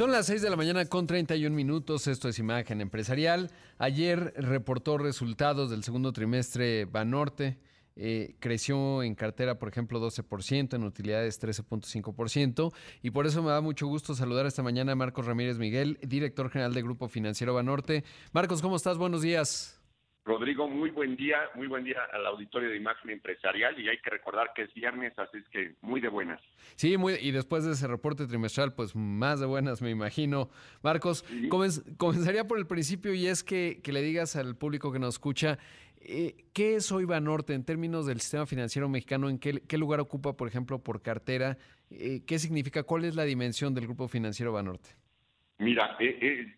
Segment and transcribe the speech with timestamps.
[0.00, 2.06] Son las 6 de la mañana con 31 minutos.
[2.06, 3.50] Esto es Imagen Empresarial.
[3.76, 7.58] Ayer reportó resultados del segundo trimestre Banorte.
[7.96, 12.72] Eh, creció en cartera, por ejemplo, 12%, en utilidades 13.5%.
[13.02, 16.48] Y por eso me da mucho gusto saludar esta mañana a Marcos Ramírez Miguel, director
[16.48, 18.02] general del Grupo Financiero Banorte.
[18.32, 18.96] Marcos, ¿cómo estás?
[18.96, 19.79] Buenos días.
[20.24, 24.10] Rodrigo, muy buen día, muy buen día al auditorio de Imagen Empresarial y hay que
[24.10, 26.40] recordar que es viernes, así es que muy de buenas.
[26.76, 30.50] Sí, muy, y después de ese reporte trimestral, pues más de buenas, me imagino.
[30.82, 31.24] Marcos,
[31.96, 35.58] comenzaría por el principio y es que, que, le digas al público que nos escucha,
[36.00, 39.30] eh, ¿qué es hoy Banorte en términos del sistema financiero mexicano?
[39.30, 41.56] ¿En qué, qué lugar ocupa, por ejemplo, por cartera?
[41.90, 42.82] Eh, ¿Qué significa?
[42.82, 44.90] ¿Cuál es la dimensión del Grupo Financiero Banorte?
[45.58, 46.06] Mira, e,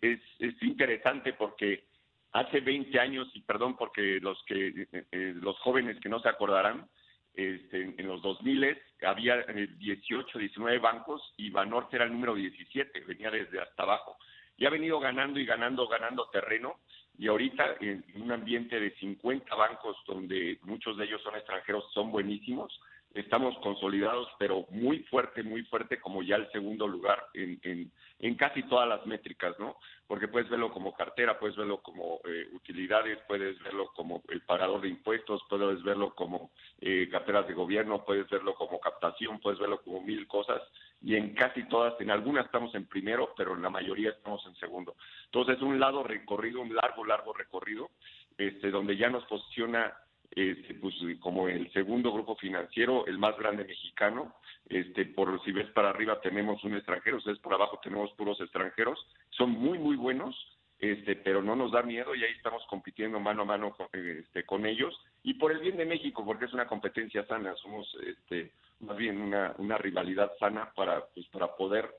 [0.01, 1.85] e, es, es interesante porque
[2.33, 6.29] hace 20 años, y perdón porque los que eh, eh, los jóvenes que no se
[6.29, 6.89] acordarán,
[7.35, 12.99] este, en los 2000 había 18, eh, 19 bancos y Banorte era el número 17,
[13.01, 14.17] venía desde hasta abajo.
[14.57, 16.79] Y ha venido ganando y ganando, ganando terreno.
[17.17, 22.11] Y ahorita en un ambiente de 50 bancos donde muchos de ellos son extranjeros, son
[22.11, 22.79] buenísimos
[23.13, 28.35] estamos consolidados, pero muy fuerte, muy fuerte, como ya el segundo lugar en, en, en
[28.35, 29.77] casi todas las métricas, ¿no?
[30.07, 34.81] Porque puedes verlo como cartera, puedes verlo como eh, utilidades, puedes verlo como el pagador
[34.81, 39.81] de impuestos, puedes verlo como eh, carteras de gobierno, puedes verlo como captación, puedes verlo
[39.81, 40.61] como mil cosas,
[41.01, 44.55] y en casi todas, en algunas estamos en primero, pero en la mayoría estamos en
[44.55, 44.95] segundo.
[45.25, 47.89] Entonces, un lado recorrido, un largo, largo recorrido,
[48.37, 49.93] este, donde ya nos posiciona
[50.35, 54.35] este, pues, como el segundo grupo financiero, el más grande mexicano.
[54.67, 58.39] Este, por si ves para arriba tenemos un extranjero, si ves por abajo tenemos puros
[58.41, 58.99] extranjeros.
[59.29, 60.35] Son muy, muy buenos,
[60.79, 64.43] este, pero no nos da miedo y ahí estamos compitiendo mano a mano con, este,
[64.43, 64.97] con ellos.
[65.23, 69.19] Y por el bien de México, porque es una competencia sana, somos este, más bien
[69.19, 71.89] una, una rivalidad sana para, pues, para poder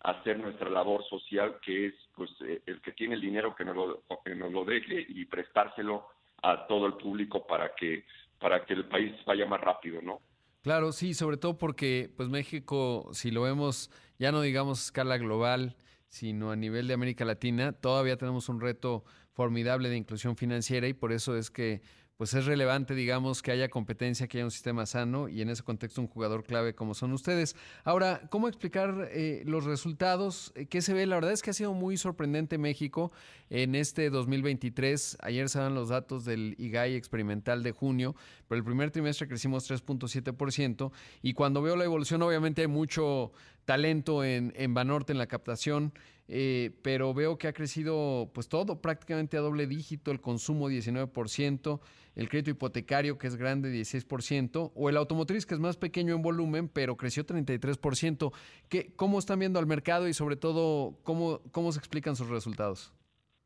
[0.00, 3.76] hacer nuestra labor social, que es pues eh, el que tiene el dinero que nos
[3.76, 6.08] lo, que nos lo deje y prestárselo
[6.42, 8.04] a todo el público para que,
[8.38, 10.20] para que el país vaya más rápido, ¿no?
[10.62, 15.18] Claro, sí, sobre todo porque pues México, si lo vemos ya no digamos a escala
[15.18, 15.76] global,
[16.08, 20.92] sino a nivel de América Latina, todavía tenemos un reto formidable de inclusión financiera y
[20.92, 21.80] por eso es que
[22.16, 25.62] pues es relevante, digamos, que haya competencia, que haya un sistema sano y en ese
[25.62, 27.56] contexto un jugador clave como son ustedes.
[27.84, 30.52] Ahora, ¿cómo explicar eh, los resultados?
[30.54, 31.06] Eh, ¿Qué se ve?
[31.06, 33.12] La verdad es que ha sido muy sorprendente México
[33.50, 35.18] en este 2023.
[35.20, 38.14] Ayer se dan los datos del IGAI experimental de junio,
[38.46, 40.92] pero el primer trimestre crecimos 3.7%
[41.22, 43.32] y cuando veo la evolución, obviamente hay mucho
[43.64, 45.92] talento en, en Banorte, en la captación.
[46.34, 51.80] Eh, pero veo que ha crecido pues todo prácticamente a doble dígito, el consumo 19%,
[52.14, 56.22] el crédito hipotecario que es grande 16%, o el automotriz que es más pequeño en
[56.22, 58.32] volumen, pero creció 33%.
[58.70, 62.94] ¿Qué, ¿Cómo están viendo al mercado y sobre todo cómo, cómo se explican sus resultados?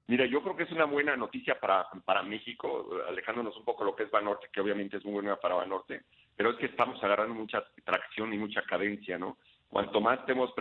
[0.08, 3.90] Mira, yo creo que es una buena noticia para, para México, alejándonos un poco de
[3.90, 6.02] lo que es Banorte, que obviamente es muy buena para Banorte,
[6.36, 9.38] pero es que estamos agarrando mucha tracción y mucha cadencia, ¿no?
[9.68, 10.52] Cuanto más estemos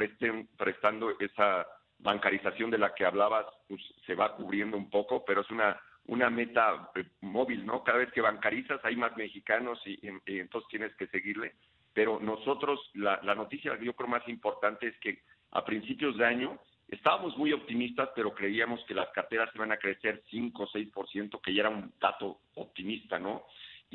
[0.58, 1.68] prestando esa
[2.00, 6.30] bancarización de la que hablabas pues, se va cubriendo un poco, pero es una una
[6.30, 7.84] meta eh, móvil, ¿no?
[7.84, 11.56] Cada vez que bancarizas hay más mexicanos y, entonces tienes que seguirle.
[11.94, 16.60] Pero nosotros, la, la noticia yo creo más importante es que a principios de año
[16.90, 21.54] estábamos muy optimistas, pero creíamos que las carteras iban a crecer 5 o 6%, que
[21.54, 23.46] ya era un dato optimista, ¿no?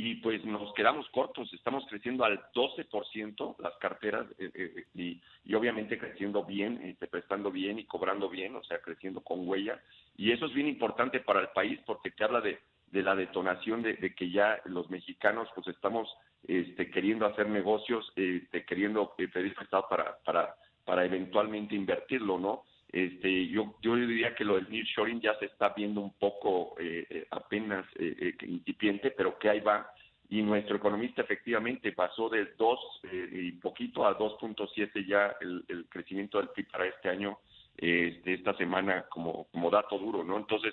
[0.02, 5.98] Y pues nos quedamos cortos, estamos creciendo al 12% las carteras eh, eh, y, obviamente
[5.98, 9.78] creciendo bien, este, prestando bien y cobrando bien, o sea, creciendo con huella.
[10.16, 12.60] Y eso es bien importante para el país porque te habla de,
[12.90, 16.08] de la detonación de, de, que ya los mexicanos pues estamos
[16.48, 20.54] este, queriendo hacer negocios, este, queriendo pedir prestado para, para,
[20.86, 22.64] para eventualmente invertirlo, ¿no?
[22.92, 27.06] Este, yo, yo diría que lo del nearshoring ya se está viendo un poco eh,
[27.08, 29.92] eh apenas eh, eh, incipiente, pero que ahí va.
[30.28, 35.86] Y nuestro economista efectivamente pasó de 2 eh, y poquito a 2.7 ya el, el,
[35.88, 37.38] crecimiento del PIB para este año,
[37.76, 40.36] este, esta semana como, como dato duro, ¿no?
[40.36, 40.72] Entonces,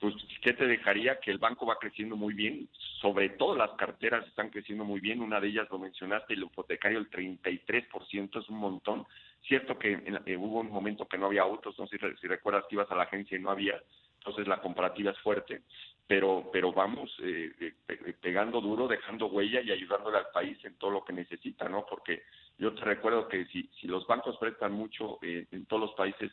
[0.00, 1.20] pues, ¿qué te dejaría?
[1.20, 2.68] Que el banco va creciendo muy bien,
[3.00, 6.98] sobre todo las carteras están creciendo muy bien, una de ellas lo mencionaste, el hipotecario
[6.98, 9.06] el 33% es un montón,
[9.48, 9.92] cierto que
[10.26, 12.94] eh, hubo un momento que no había autos, no sé si, recuerdas que ibas a
[12.94, 13.82] la agencia y no había,
[14.18, 15.62] entonces la comparativa es fuerte,
[16.06, 20.90] pero, pero vamos eh, eh, pegando duro, dejando huella y ayudándole al país en todo
[20.90, 21.84] lo que necesita, ¿no?
[21.88, 22.22] Porque
[22.58, 26.30] yo te recuerdo que si, si los bancos prestan mucho en todos los países,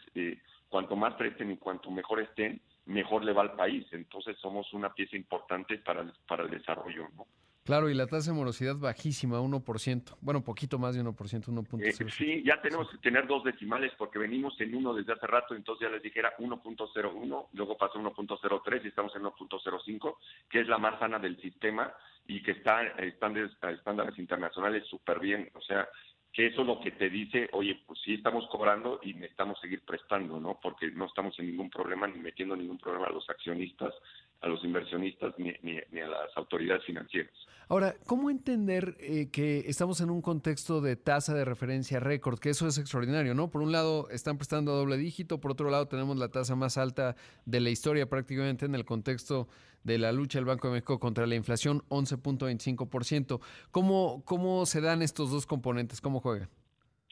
[0.70, 3.86] cuanto más presten y cuanto mejor estén, mejor le va al país.
[3.92, 7.28] Entonces somos una pieza importante para para el desarrollo, ¿no?
[7.66, 10.18] Claro, y la tasa de morosidad bajísima, 1%.
[10.22, 11.82] Bueno, poquito más de 1%, 1.0.
[11.82, 15.56] Eh, sí, ya tenemos que tener dos decimales porque venimos en uno desde hace rato,
[15.56, 20.18] entonces ya les dijera 1.01, luego pasó 1.03 y estamos en 1.05,
[20.48, 21.92] que es la más sana del sistema
[22.28, 25.50] y que está están estándares internacionales súper bien.
[25.56, 25.90] O sea,
[26.36, 29.82] que eso es lo que te dice, oye, pues sí estamos cobrando y necesitamos seguir
[29.86, 30.60] prestando, ¿no?
[30.62, 33.94] Porque no estamos en ningún problema ni metiendo ningún problema a los accionistas,
[34.46, 37.34] a los inversionistas ni, ni, a las autoridades financieras.
[37.68, 42.38] Ahora, ¿cómo entender eh, que estamos en un contexto de tasa de referencia récord?
[42.38, 43.50] Que eso es extraordinario, ¿no?
[43.50, 46.78] Por un lado están prestando a doble dígito, por otro lado tenemos la tasa más
[46.78, 47.16] alta
[47.46, 49.48] de la historia prácticamente en el contexto
[49.84, 53.40] de la lucha del Banco de México contra la inflación, 11.25%.
[53.72, 56.02] ¿Cómo, ¿Cómo se dan estos dos componentes?
[56.02, 56.50] ¿Cómo juegan?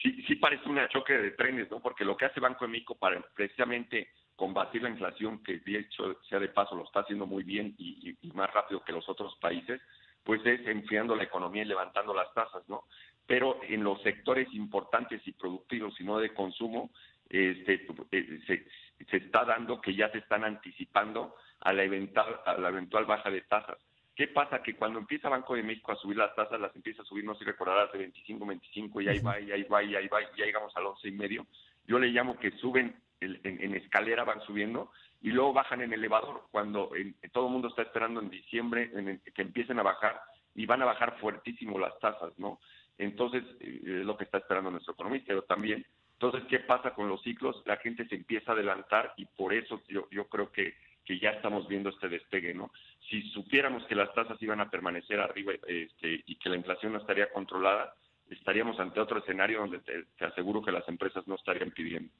[0.00, 1.80] Sí, sí parece un choque de trenes, ¿no?
[1.80, 6.20] Porque lo que hace Banco de México para precisamente combatir la inflación, que de hecho,
[6.28, 9.80] sea de paso, lo está haciendo muy bien y, más rápido que los otros países,
[10.24, 12.84] pues es enfriando la economía y levantando las tasas, ¿no?
[13.26, 16.90] Pero en los sectores importantes y productivos y no de consumo,
[17.28, 18.66] este, eh, se,
[19.06, 23.30] se está dando que ya se están anticipando a la eventual, a la eventual baja
[23.30, 23.78] de tasas.
[24.14, 24.62] ¿Qué pasa?
[24.62, 27.34] Que cuando empieza Banco de México a subir las tasas, las empieza a subir, no
[27.34, 30.22] sé si recordarás, de 25, 25, y ahí va, y ahí va, y ahí va,
[30.22, 31.46] y ya llegamos al 11 y medio.
[31.86, 32.94] Yo le llamo que suben
[33.24, 34.90] en, escalera, van subiendo,
[35.22, 36.90] y luego bajan en elevador, cuando
[37.32, 40.20] todo el mundo está esperando en diciembre en que empiecen a bajar,
[40.54, 42.60] y van a bajar fuertísimo las tasas, ¿no?
[42.96, 47.08] Entonces, eh, es lo que está esperando nuestro economista, pero también, entonces, ¿qué pasa con
[47.08, 47.60] los ciclos?
[47.64, 50.74] La gente se empieza a adelantar, y por eso yo, yo creo que
[51.04, 52.72] que ya estamos viendo este despegue, ¿no?
[53.08, 56.98] Si supiéramos que las tasas iban a permanecer arriba este, y que la inflación no
[56.98, 57.94] estaría controlada,
[58.30, 62.10] estaríamos ante otro escenario donde te, aseguro que las empresas no estarían pidiendo.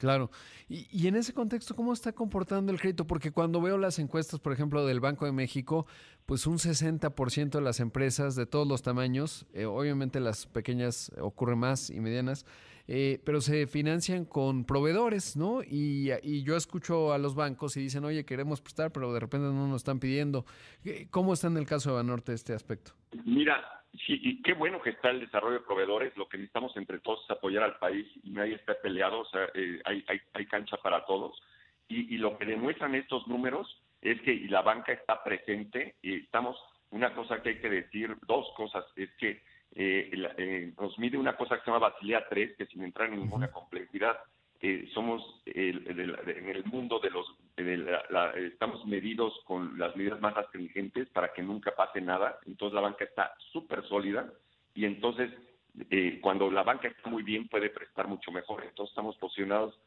[0.00, 0.30] Claro.
[0.66, 3.06] Y, en ese contexto, ¿cómo está comportando el crédito?
[3.06, 5.86] Porque cuando veo las encuestas, por ejemplo, del Banco de México,
[6.24, 11.54] pues un 60% de las empresas de todos los tamaños, eh, obviamente las pequeñas ocurre
[11.54, 12.46] más y medianas,
[12.88, 15.60] eh, pero se financian con proveedores, ¿no?
[15.62, 16.12] Y,
[16.44, 19.82] yo escucho a los bancos y dicen, oye, queremos prestar, pero de repente no nos
[19.82, 20.46] están pidiendo.
[20.82, 22.92] Eh, ¿Cómo está en el caso de Banorte este aspecto?
[23.26, 26.16] Mira, sí, y qué bueno que está el desarrollo de proveedores.
[26.16, 29.48] Lo que necesitamos entre todos es apoyar al país y nadie está peleado, o sea,
[29.54, 31.40] eh, hay, hay, hay, cancha para todos.
[31.88, 36.56] Y, y lo que demuestran estos números es que la banca está presente y estamos,
[36.90, 39.42] una cosa que hay que decir, dos cosas, es que
[39.72, 43.20] eh, eh, nos mide una cosa que se llama Basilea 3, que sin entrar en
[43.20, 44.18] ninguna complejidad,
[44.60, 47.26] eh, somos en el mundo de los,
[47.60, 53.04] estamos medidos con las medidas más astringentes para que nunca pase nada, entonces la banca
[53.04, 54.30] está súper sólida
[54.74, 55.30] y entonces
[56.20, 59.78] cuando la banca está muy bien puede prestar mucho mejor, entonces estamos posicionados,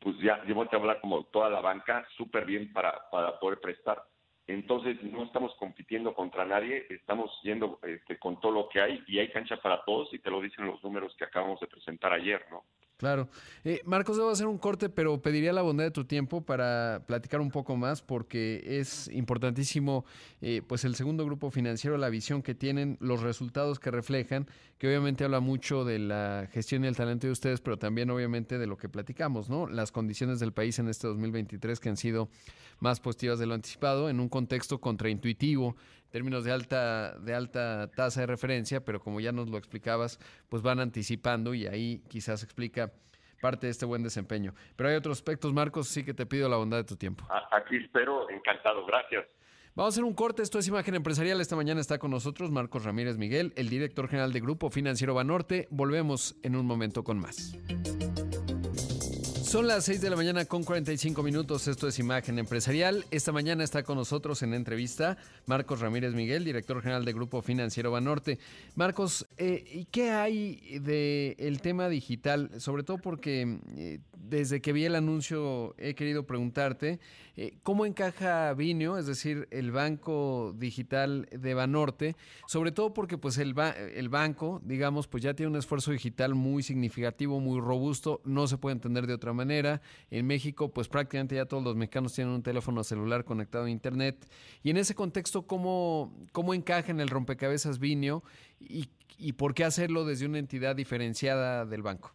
[0.00, 4.02] pues ya, yo te hablar como toda la banca súper bien para, para poder prestar.
[4.46, 9.18] Entonces no estamos compitiendo contra nadie, estamos yendo este, con todo lo que hay y
[9.18, 12.44] hay cancha para todos y te lo dicen los números que acabamos de presentar ayer,
[12.50, 12.64] ¿no?
[13.00, 13.30] Claro.
[13.64, 17.40] Eh, Marcos, debo hacer un corte, pero pediría la bondad de tu tiempo para platicar
[17.40, 20.04] un poco más, porque es importantísimo,
[20.42, 24.86] eh, pues el segundo grupo financiero, la visión que tienen, los resultados que reflejan, que
[24.86, 28.66] obviamente habla mucho de la gestión y el talento de ustedes, pero también obviamente de
[28.66, 29.66] lo que platicamos, ¿no?
[29.66, 32.28] Las condiciones del país en este 2023 que han sido
[32.80, 35.74] más positivas de lo anticipado, en un contexto contraintuitivo
[36.10, 40.18] términos de alta, de alta tasa de referencia, pero como ya nos lo explicabas,
[40.48, 42.92] pues van anticipando y ahí quizás explica
[43.40, 44.54] parte de este buen desempeño.
[44.76, 47.26] Pero hay otros aspectos, Marcos, sí que te pido la bondad de tu tiempo.
[47.52, 49.26] Aquí espero, encantado, gracias.
[49.74, 51.40] Vamos a hacer un corte, esto es Imagen Empresarial.
[51.40, 55.68] Esta mañana está con nosotros Marcos Ramírez Miguel, el director general de Grupo Financiero Banorte.
[55.70, 57.56] Volvemos en un momento con más.
[59.50, 61.66] Son las 6 de la mañana con 45 minutos.
[61.66, 63.04] Esto es Imagen Empresarial.
[63.10, 67.90] Esta mañana está con nosotros en entrevista Marcos Ramírez Miguel, director general de Grupo Financiero
[67.90, 68.38] Banorte.
[68.76, 72.60] Marcos, eh, ¿y qué hay del tema digital?
[72.60, 73.98] Sobre todo porque eh,
[74.30, 77.00] desde que vi el anuncio he querido preguntarte
[77.36, 83.38] eh, cómo encaja Vinio, es decir, el banco digital de Banorte, sobre todo porque pues
[83.38, 83.54] el,
[83.94, 88.56] el banco, digamos, pues ya tiene un esfuerzo digital muy significativo, muy robusto, no se
[88.56, 89.80] puede entender de otra manera.
[90.10, 94.28] En México, pues prácticamente ya todos los mexicanos tienen un teléfono celular conectado a Internet.
[94.62, 98.22] Y en ese contexto, ¿cómo, cómo encaja en el rompecabezas Vinio
[98.60, 102.12] y, y por qué hacerlo desde una entidad diferenciada del banco?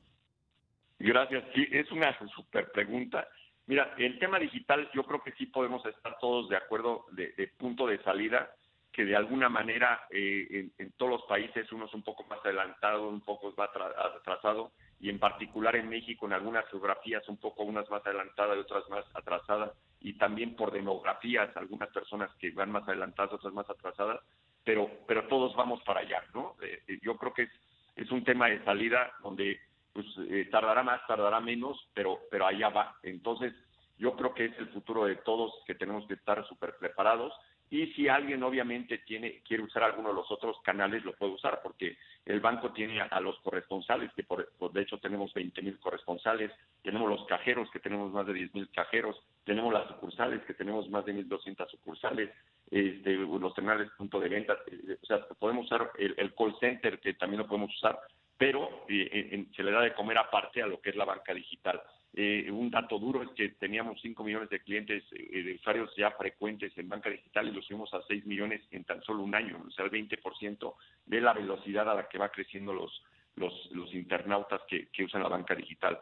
[1.00, 1.44] Gracias.
[1.54, 3.28] Sí, es una super pregunta.
[3.68, 7.88] Mira, el tema digital yo creo que sí podemos estar todos de acuerdo de, punto
[7.88, 8.52] de salida,
[8.92, 13.10] que de alguna manera eh, en, todos los países uno es un poco más adelantado,
[13.10, 13.70] un poco más
[14.16, 18.62] atrasado, y en particular en México en algunas geografías un poco unas más adelantadas y
[18.62, 23.70] otras más atrasadas, y también por demografías, algunas personas que van más adelantadas, otras más
[23.70, 24.22] atrasadas,
[24.64, 26.56] pero, pero todos vamos para allá, ¿no?
[27.02, 27.52] yo creo que es,
[27.96, 29.60] es un tema de salida donde
[29.96, 30.06] pues
[30.52, 32.98] tardará más, tardará menos, pero, pero allá va.
[33.02, 33.54] Entonces,
[33.98, 37.34] yo creo que es el futuro de todos que tenemos que estar súper preparados
[37.70, 41.62] y si alguien obviamente tiene quiere usar alguno de los otros canales, lo puede usar,
[41.64, 46.52] porque el banco tiene a, los corresponsales, que por, de hecho tenemos 20 mil corresponsales,
[46.84, 50.88] tenemos los cajeros, que tenemos más de 10 mil cajeros, tenemos las sucursales, que tenemos
[50.90, 52.30] más de 1.200 sucursales,
[52.70, 57.16] este, los terminales punto de venta, eh, o sea, podemos usar el, call center, que
[57.16, 58.00] también lo podemos usar,
[58.38, 61.82] pero eh, se le da de comer aparte a lo que es la banca digital.
[62.18, 66.12] Eh, un dato duro es que teníamos 5 millones de clientes, eh, de usuarios ya
[66.12, 69.62] frecuentes en banca digital y los subimos a 6 millones en tan solo un año,
[69.68, 70.76] o sea, el 20%
[71.08, 73.04] de la velocidad a la que va creciendo los,
[73.36, 76.00] los, internautas que, que usan la banca digital.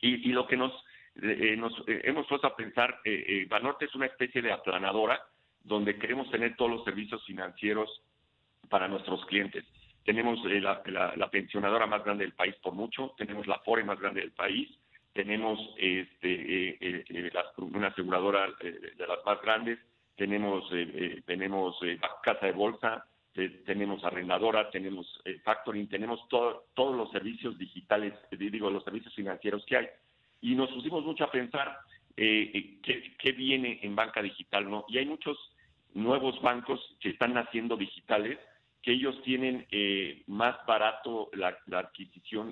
[0.00, 0.72] Y, y lo que nos,
[1.20, 3.00] eh, nos hemos puesto a pensar,
[3.48, 5.20] Banorte es una especie de aplanadora
[5.64, 7.90] donde queremos tener todos los servicios financieros
[8.68, 9.64] para nuestros clientes.
[10.04, 10.82] Tenemos la,
[11.16, 14.68] la pensionadora más grande del país por mucho, tenemos la FORE más grande del país,
[15.14, 19.78] tenemos este, eh, eh, eh, una aseguradora de las más grandes,
[20.16, 20.68] tenemos,
[21.24, 21.78] tenemos
[22.22, 23.06] casa de bolsa,
[23.64, 29.86] tenemos arrendadora, tenemos factoring, tenemos todos los servicios digitales, digo, los servicios financieros que hay.
[30.40, 31.78] Y nos pusimos mucho a pensar
[32.16, 34.84] qué, viene en banca digital, ¿no?
[34.88, 35.36] Y hay muchos
[35.94, 38.38] nuevos bancos que están naciendo digitales,
[38.84, 39.66] que ellos tienen
[40.26, 41.90] más barato la, la,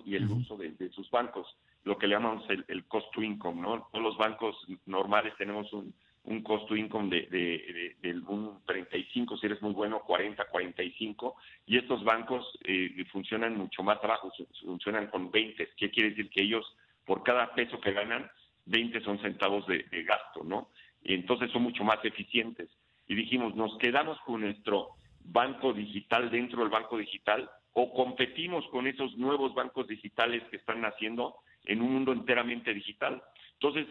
[0.05, 1.47] y el uso de, de sus bancos
[1.85, 3.89] lo que le llamamos el, cost to income, ¿no?
[3.91, 5.93] Todos los bancos normales tenemos un,
[6.25, 11.37] un cost to income de, de, de, un 35, si eres muy bueno, 40, 45,
[11.67, 15.71] y estos bancos eh, funcionan mucho más abajo, funcionan con 20.
[15.77, 16.31] ¿Qué quiere decir?
[16.31, 16.65] Que ellos,
[17.05, 18.31] por cada peso que ganan,
[18.67, 20.69] 20 son centavos de, gasto, ¿no?
[21.03, 22.71] Y entonces son mucho más eficientes.
[23.09, 24.91] Y dijimos, nos quedamos con nuestro
[25.25, 30.81] banco digital dentro del banco digital o competimos con esos nuevos bancos digitales que están
[30.81, 33.23] naciendo en un mundo enteramente digital.
[33.55, 33.87] Entonces,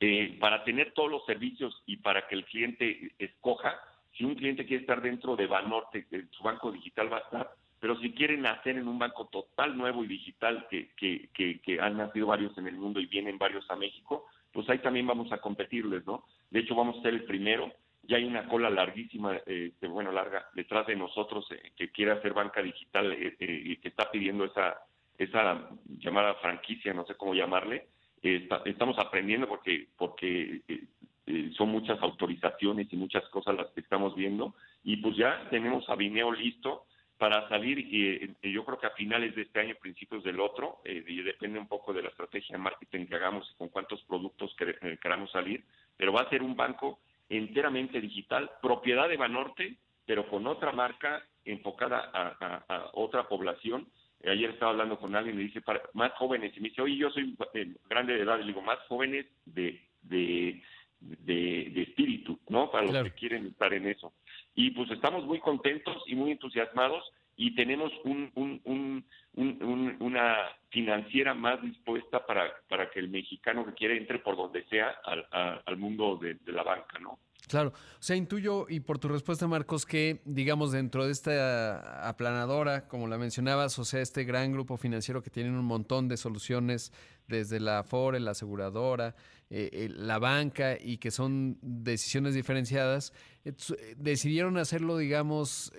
[0.00, 3.74] eh, para tener todos los servicios y para que el cliente escoja,
[4.16, 7.98] si un cliente quiere estar dentro de Banorte, su banco digital va a estar, pero
[8.00, 11.28] si quieren nacer en un banco total nuevo y digital, que, que,
[11.60, 15.06] que, han nacido varios en el mundo y vienen varios a México, pues ahí también
[15.06, 16.24] vamos a competirles, ¿no?
[16.50, 17.72] De hecho, vamos a ser el primero.
[18.06, 22.32] Ya hay una cola larguísima, eh, bueno, larga, detrás de nosotros eh, que quiere hacer
[22.32, 24.78] banca digital y que está pidiendo esa
[25.18, 27.86] esa llamada franquicia, no sé cómo llamarle,
[28.22, 30.84] estamos aprendiendo porque, porque eh,
[31.26, 35.88] eh, son muchas autorizaciones y muchas cosas las que estamos viendo y pues ya tenemos
[35.88, 36.84] a Vineo listo
[37.18, 40.80] para salir y eh, yo creo que a finales de este año, principios del otro,
[40.84, 44.54] y depende un poco de la estrategia de marketing que hagamos y con cuántos productos
[45.00, 45.64] queramos salir,
[45.96, 49.76] pero va a ser un banco enteramente digital, propiedad de Banorte,
[50.06, 53.86] pero con otra marca enfocada a otra población
[54.30, 56.96] ayer estaba hablando con alguien y me dice, para, más jóvenes, y me dice, oye,
[56.96, 60.62] yo soy eh, grande de edad, y le digo, más jóvenes de, de,
[61.00, 62.70] de, espíritu, ¿no?
[62.70, 64.12] Para los que quieren estar en eso.
[64.54, 67.04] Y pues estamos muy contentos y muy entusiasmados
[67.36, 69.04] y tenemos un, un,
[69.34, 70.36] un, una
[70.70, 75.26] financiera más dispuesta para, para que el mexicano que quiere entre por donde sea al,
[75.66, 77.13] al mundo de, de la banca, ¿no?
[77.46, 82.88] Claro, o sea, intuyo y por tu respuesta, Marcos, que digamos dentro de esta aplanadora,
[82.88, 86.90] como la mencionabas, o sea, este gran grupo financiero que tiene un montón de soluciones
[87.28, 89.14] desde la FORE, la aseguradora,
[89.50, 93.12] eh, eh, la banca y que son decisiones diferenciadas,
[93.44, 93.52] eh,
[93.98, 95.70] decidieron hacerlo, digamos,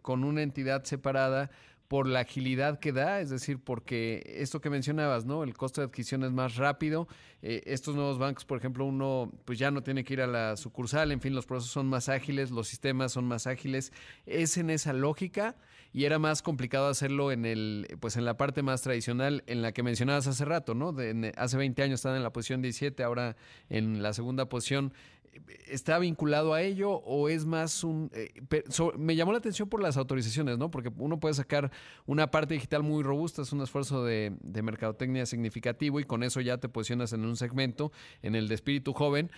[0.00, 1.50] con una entidad separada
[1.92, 5.44] por la agilidad que da, es decir, porque esto que mencionabas, ¿no?
[5.44, 7.06] El costo de adquisición es más rápido.
[7.42, 10.56] Eh, estos nuevos bancos, por ejemplo, uno pues ya no tiene que ir a la
[10.56, 13.92] sucursal, en fin, los procesos son más ágiles, los sistemas son más ágiles.
[14.24, 15.54] Es en esa lógica
[15.92, 19.72] y era más complicado hacerlo en el pues en la parte más tradicional en la
[19.72, 20.94] que mencionabas hace rato, ¿no?
[20.94, 23.36] De, hace 20 años estaban en la posición 17, ahora
[23.68, 24.94] en la segunda posición.
[25.66, 28.10] ¿Está vinculado a ello o es más un...
[28.14, 28.28] Eh,
[28.98, 30.70] me llamó la atención por las autorizaciones, ¿no?
[30.70, 31.70] Porque uno puede sacar
[32.04, 36.58] una parte digital muy robusta, es un esfuerzo de, mercadotecnia significativo y con eso ya
[36.58, 39.30] te posicionas en un segmento, en el de espíritu joven.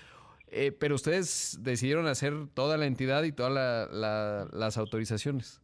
[0.48, 3.88] Eh, pero ustedes decidieron hacer toda la entidad y todas
[4.52, 5.62] las autorizaciones.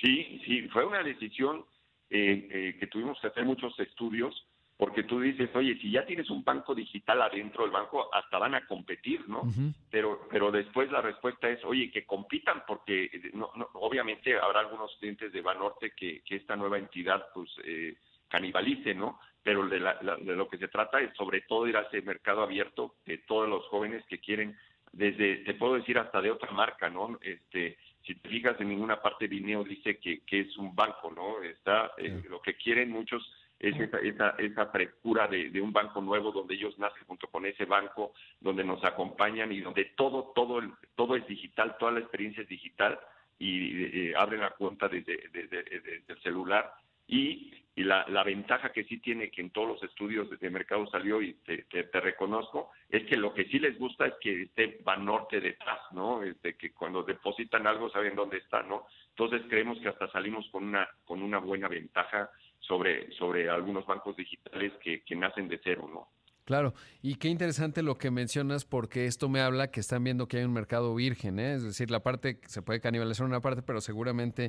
[0.00, 1.64] Sí, sí, fue una decisión
[2.08, 4.34] eh, que tuvimos que hacer muchos estudios
[4.82, 8.56] porque tú dices, oye, si ya tienes un banco digital adentro del banco, hasta van
[8.56, 9.44] a competir, ¿no?
[9.88, 14.90] Pero pero después la respuesta es, oye, que compitan, porque eh, no, obviamente habrá algunos
[14.98, 17.94] clientes de Banorte que, que esta nueva entidad pues eh,
[18.26, 19.20] canibalice, ¿no?
[19.40, 22.96] Pero de, de lo que se trata es sobre todo ir a ese mercado abierto
[23.06, 24.58] de todos los jóvenes que quieren,
[24.90, 27.20] desde, te puedo decir, hasta de otra marca, ¿no?
[27.22, 31.40] Este, si te fijas en ninguna parte Vineo dice que, que es un banco, ¿no?
[31.40, 33.22] Está eh, lo que quieren muchos
[33.62, 37.46] es esa, esa, esa apertura de, de, un banco nuevo donde ellos nacen junto con
[37.46, 40.60] ese banco, donde nos acompañan y donde todo, todo,
[40.96, 42.98] todo es digital, toda la experiencia es digital
[43.38, 46.72] y eh, abren la cuenta desde, desde, el celular
[47.06, 50.86] y, y la, la, ventaja que sí tiene que en todos los estudios de mercado
[50.88, 54.42] salió y te, te, te, reconozco es que lo que sí les gusta es que
[54.42, 56.22] esté Banorte detrás, ¿no?
[56.22, 58.86] Este, que cuando depositan algo saben dónde está, ¿no?
[59.10, 62.30] Entonces creemos que hasta salimos con una con una buena ventaja
[62.72, 66.08] sobre, sobre algunos bancos digitales que, que nacen de cero, ¿no?
[66.44, 70.38] Claro, y qué interesante lo que mencionas porque esto me habla que están viendo que
[70.38, 71.54] hay un mercado virgen, ¿eh?
[71.54, 74.46] es decir, la parte se puede canibalizar una parte, pero seguramente,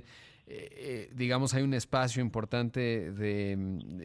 [0.48, 3.56] eh, eh, digamos, hay un espacio importante de,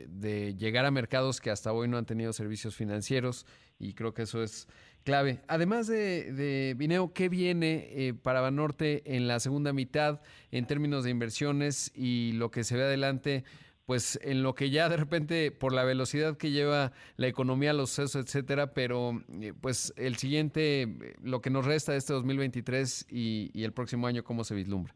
[0.08, 3.46] de, llegar a mercados que hasta hoy no han tenido servicios financieros
[3.78, 4.68] y creo que eso es
[5.04, 5.40] clave.
[5.48, 10.20] Además de, de Vineo, ¿qué viene eh, para Banorte en la segunda mitad
[10.50, 13.44] en términos de inversiones y lo que se ve adelante?
[13.88, 17.88] Pues en lo que ya de repente por la velocidad que lleva la economía, los
[17.88, 23.50] sucesos, etcétera, pero eh, pues el siguiente, lo que nos resta de este 2023 y,
[23.54, 24.92] y el próximo año, ¿cómo se vislumbra?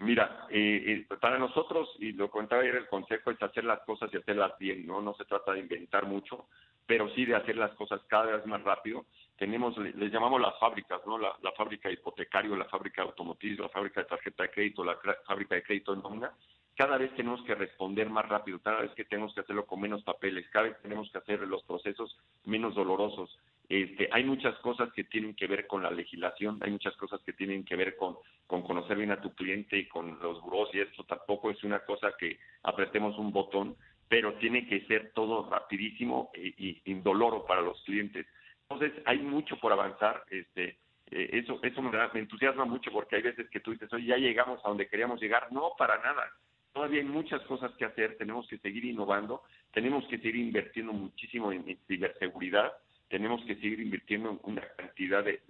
[0.00, 4.10] Mira, eh, eh, para nosotros, y lo comentaba ayer el consejo, es hacer las cosas
[4.12, 5.00] y hacerlas bien, ¿no?
[5.00, 6.48] No se trata de inventar mucho,
[6.86, 9.06] pero sí de hacer las cosas cada vez más rápido.
[9.38, 11.18] Tenemos, les llamamos las fábricas, ¿no?
[11.18, 15.62] La, fábrica hipotecario, la fábrica automotriz, la fábrica de tarjeta de crédito, la fábrica de
[15.62, 16.32] crédito en nómina,
[16.76, 20.02] cada vez tenemos que responder más rápido, cada vez que tenemos que hacerlo con menos
[20.02, 23.38] papeles, cada vez tenemos que hacer los procesos menos dolorosos.
[23.68, 27.32] Este, hay muchas cosas que tienen que ver con la legislación, hay muchas cosas que
[27.32, 28.16] tienen que ver con,
[28.46, 31.78] con conocer bien a tu cliente y con los buros y esto tampoco es una
[31.80, 33.76] cosa que apretemos un botón,
[34.08, 38.26] pero tiene que ser todo rapidísimo y, y indoloro para los clientes.
[38.68, 40.76] Entonces hay mucho por avanzar, este,
[41.12, 44.06] eh, eso, eso me, da, me entusiasma mucho porque hay veces que tú dices, oye,
[44.06, 46.28] ya llegamos a donde queríamos llegar, no, para nada
[46.74, 51.52] todavía hay muchas cosas que hacer, tenemos que seguir innovando, tenemos que seguir invirtiendo muchísimo
[51.52, 52.72] en, ciberseguridad,
[53.08, 55.40] tenemos que seguir invirtiendo en una cantidad de,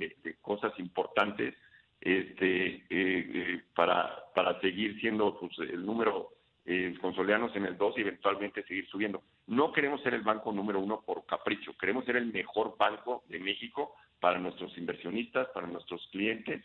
[0.43, 1.55] cosas importantes
[2.01, 6.29] este, eh, eh, para, para seguir siendo pues, el número
[6.67, 9.23] eh, consolidarnos en el 2 y eventualmente seguir subiendo.
[9.47, 13.39] No queremos ser el banco número uno por capricho, queremos ser el mejor banco de
[13.39, 16.63] México para nuestros inversionistas, para nuestros clientes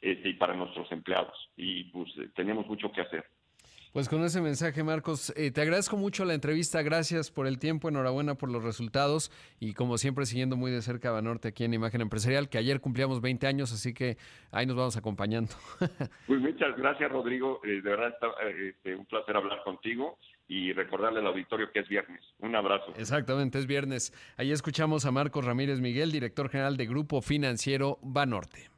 [0.00, 1.50] este, y para nuestros empleados.
[1.56, 3.26] Y pues tenemos mucho que hacer.
[3.92, 7.88] Pues con ese mensaje, Marcos, eh, te agradezco mucho la entrevista, gracias por el tiempo,
[7.88, 11.72] enhorabuena por los resultados y como siempre siguiendo muy de cerca a Banorte aquí en
[11.72, 14.18] Imagen Empresarial, que ayer cumplíamos 20 años, así que
[14.52, 15.52] ahí nos vamos acompañando.
[16.26, 21.20] Pues muchas gracias, Rodrigo, eh, de verdad está eh, un placer hablar contigo y recordarle
[21.20, 22.20] al auditorio que es viernes.
[22.40, 22.92] Un abrazo.
[22.96, 24.12] Exactamente, es viernes.
[24.36, 28.77] Ahí escuchamos a Marcos Ramírez Miguel, director general de Grupo Financiero Banorte.